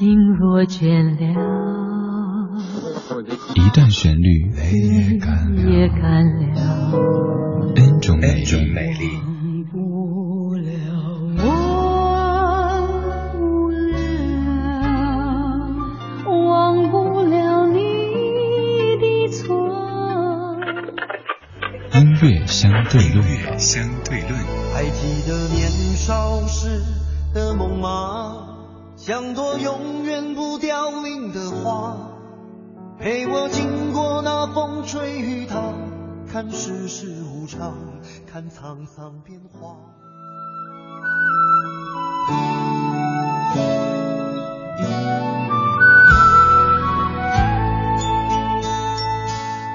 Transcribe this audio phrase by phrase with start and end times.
[0.00, 1.28] 心若倦了，
[3.54, 4.50] 一段旋律
[5.68, 6.42] 也干了
[7.76, 8.32] ，N 种美
[8.94, 9.10] 丽。
[21.92, 24.32] 音乐相对论，相对论。
[24.72, 26.80] 还记得年少时
[27.34, 28.49] 的梦吗？
[29.02, 31.96] 像朵永远不凋零的花，
[32.98, 35.56] 陪我经过那风吹雨打，
[36.30, 37.78] 看世事无常，
[38.30, 39.74] 看沧桑变化。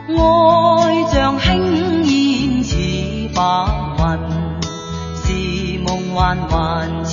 [0.07, 2.75] 爱像轻烟似
[3.33, 3.41] 白
[3.97, 4.19] 云，
[5.15, 7.03] 是梦幻还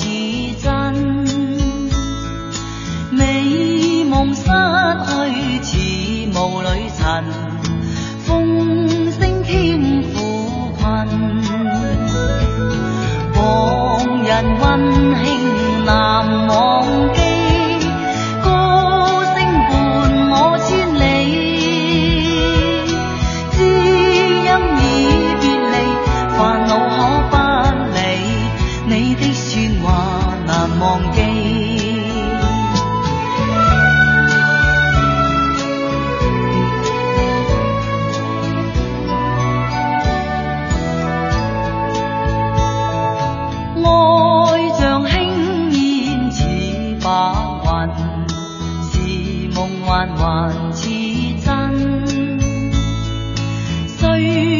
[4.23, 5.11] 梦失去
[5.65, 5.71] 似
[6.39, 7.25] 雾里尘，
[8.20, 9.51] 风声添
[10.15, 10.84] 苦困。
[13.34, 13.41] 往
[14.23, 14.62] 日温
[15.25, 15.27] 馨
[15.84, 15.91] 难
[16.47, 16.55] 忘
[17.12, 17.19] 记，
[18.45, 18.47] 歌
[19.34, 19.37] 声
[19.69, 19.73] 伴
[20.31, 20.33] 我
[20.69, 21.03] 千里。
[23.50, 23.59] 知
[24.39, 24.81] 音已
[25.41, 25.75] 别离，
[26.39, 26.97] 烦恼可
[27.28, 27.34] 不
[27.97, 27.98] 理。
[28.87, 29.50] 你的说
[29.83, 29.84] 话
[30.47, 31.19] 难忘记。
[47.73, 48.98] 是
[49.55, 50.91] 梦幻还似
[51.42, 51.48] 真？
[53.87, 54.52] 虽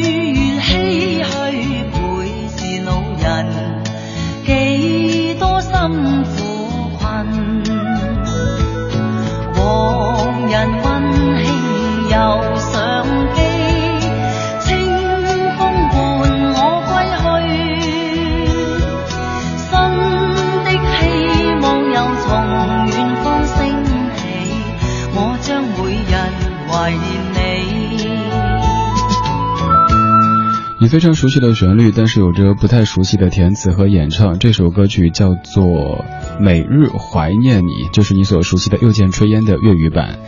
[30.83, 30.93] 你。
[30.93, 34.39] 非常熟悉的旋律，但是有着不太熟悉的填词和演唱。
[34.39, 36.05] 这首歌曲叫做
[36.39, 40.19] 《每日怀念你》，就是你所熟悉的又见炊烟的粤语版。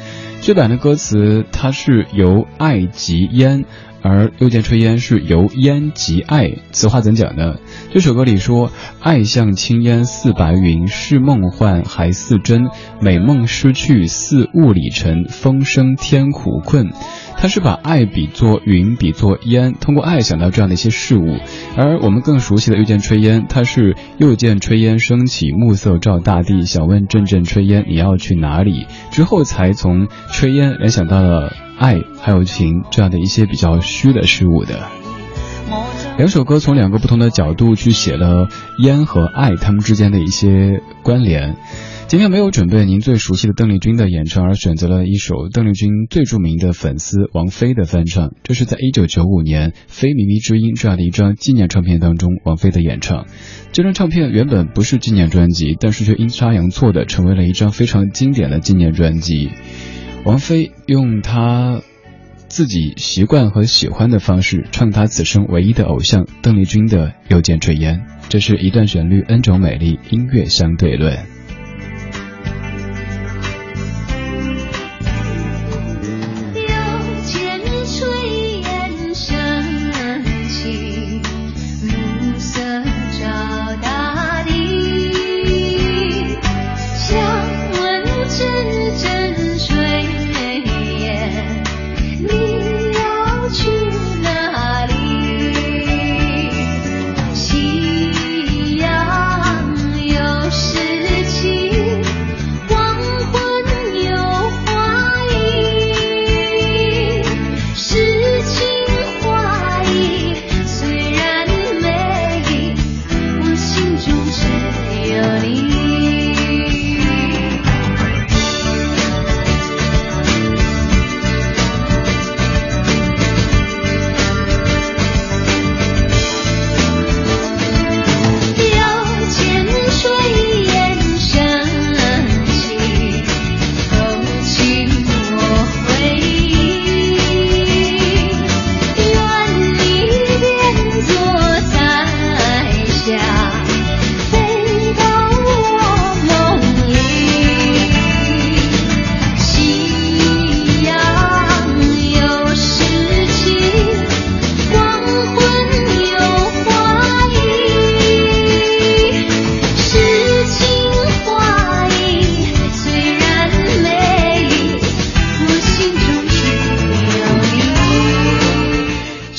[0.44, 3.64] 这版的歌词它是由爱及烟。
[4.06, 7.54] 而又见炊烟是由烟及爱，此话怎讲呢？
[7.90, 12.68] 这首歌里说，爱像轻烟似白云，是梦幻还似真，
[13.00, 16.90] 美梦失去似雾里尘，风声天苦困。
[17.38, 21.38] 他是把爱比作云，比作烟，通过爱想到这样的一些事物。
[21.74, 28.86] 而我们更熟悉的又见炊烟，它是又见炊烟升起，暮色照大地，想问阵阵炊烟你要去哪里？
[29.10, 31.52] 之后才从炊烟联想到了。
[31.76, 34.88] 爱还有情这样的一些比较虚的事物的，
[36.16, 41.56] 两首歌从两个不同的角度去写了烟和爱他们之间的一些关联。
[42.06, 48.30] 今天没有准备您最熟悉的邓丽君的演唱，而选择了一首邓丽君最著名的粉丝王菲的翻唱。
[48.44, 53.26] 这是在一九九五年《非靡靡之音》这样的一张纪念唱片当中，王菲的演唱。
[53.72, 59.50] 这张唱片原本不是纪念专辑，但是却阴差阳错的成为了一张非常经典的纪念专辑。
[60.24, 61.82] 王菲用她
[62.48, 71.33] 自己习惯和喜欢的方式唱她此生唯一的偶像邓丽君的《又见炊烟》，这是一段旋律，N 种美丽，音乐相对论。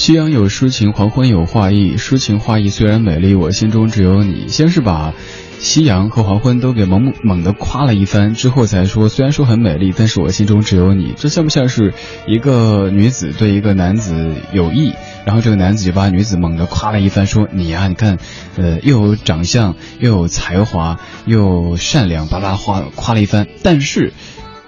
[0.05, 1.97] 夕阳有诗情，黄昏有画意。
[1.97, 4.49] 诗情画意虽然美丽，我心中只有你。
[4.49, 5.15] 先是把
[5.57, 11.15] 夕阳和黄昏都给猛猛的夸了一番，之后才说，虽然说很美丽，但是我心中只有你。
[11.17, 11.95] 这像不像是
[12.27, 14.93] 一个女子对一个男子有意，
[15.25, 18.19] 然后这个男子就把女子猛地夸了一番，说你呀，你看，
[18.57, 23.47] 呃，又有长相，又有才华，又善良，巴拉夸夸了一番。
[23.63, 24.13] 但是，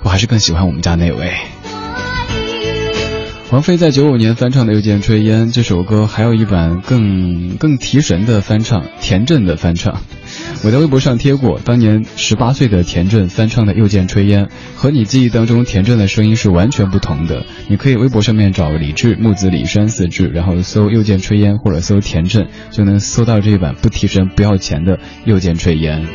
[0.01, 1.36] 我还是更喜欢我们家那位。
[3.49, 10.01] 王菲在九五年翻唱的《又见炊烟》这首歌，还有一版更更提神的翻唱，田震的翻唱。
[10.65, 14.45] 我在微博上贴过，当年十八岁的田震翻唱的《又见炊烟》，
[14.75, 17.45] 和你记忆当中田震的声音是完全不同的。
[17.69, 26.05] 你可以微博上面找李志木子李山四志，然后搜《又见炊烟》或者搜田震，就能搜到这一版不提神不要钱的《又见炊烟》。《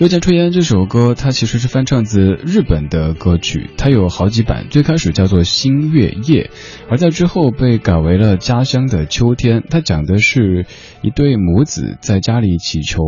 [0.00, 4.66] 又见炊烟》这首歌，它其实是翻唱自日本的歌曲，它有好几版。
[4.70, 6.44] 最开始叫做《星月夜》，
[6.88, 9.60] 而在之后被改为了《家乡的秋天》。
[9.68, 10.64] 它讲的是
[11.02, 13.02] 一对母子在家里祈求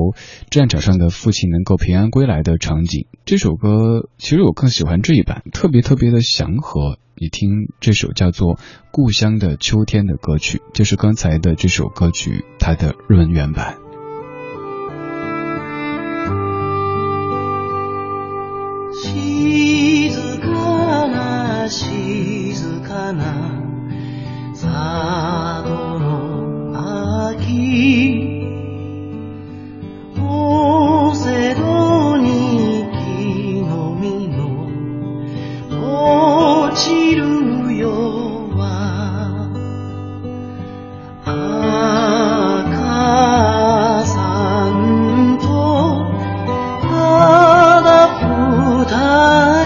[0.50, 3.06] 战场上的父亲能够平安归来的场景。
[3.24, 6.98] 这首歌其实我更喜欢这一版，特别特别的祥和。
[7.16, 8.56] 你听这首叫做
[8.90, 13.81] 《故乡的秋天》的歌曲，就是刚才的这首歌曲它的日文原版。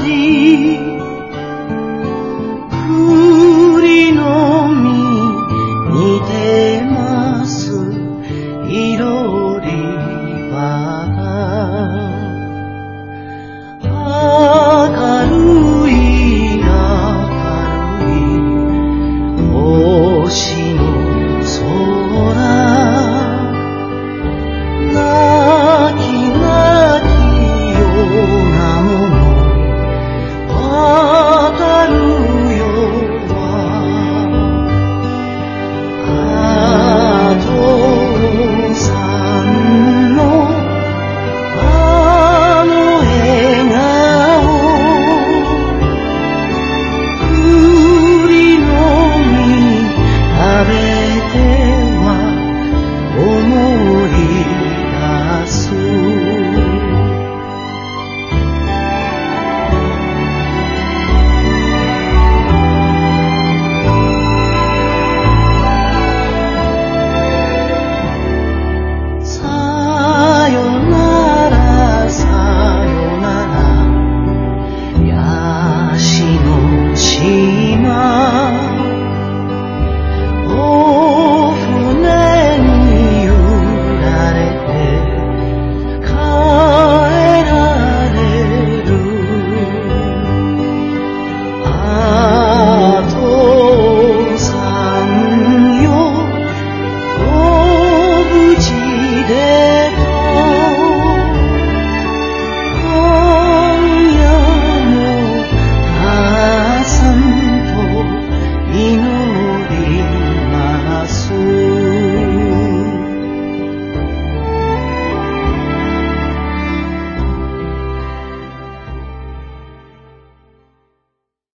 [0.06, 0.95] Paris.